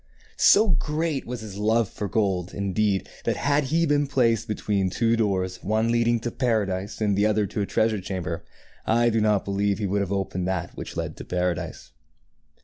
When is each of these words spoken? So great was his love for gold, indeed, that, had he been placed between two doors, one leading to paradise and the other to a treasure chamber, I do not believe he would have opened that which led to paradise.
So 0.37 0.69
great 0.69 1.27
was 1.27 1.41
his 1.41 1.57
love 1.59 1.87
for 1.87 2.07
gold, 2.07 2.55
indeed, 2.55 3.07
that, 3.23 3.35
had 3.37 3.65
he 3.65 3.85
been 3.85 4.07
placed 4.07 4.47
between 4.47 4.89
two 4.89 5.15
doors, 5.15 5.63
one 5.63 5.91
leading 5.91 6.19
to 6.21 6.31
paradise 6.31 7.01
and 7.01 7.15
the 7.15 7.27
other 7.27 7.45
to 7.45 7.61
a 7.61 7.67
treasure 7.67 8.01
chamber, 8.01 8.43
I 8.83 9.09
do 9.11 9.21
not 9.21 9.45
believe 9.45 9.77
he 9.77 9.85
would 9.85 10.01
have 10.01 10.11
opened 10.11 10.47
that 10.47 10.75
which 10.75 10.97
led 10.97 11.17
to 11.17 11.23
paradise. 11.23 11.91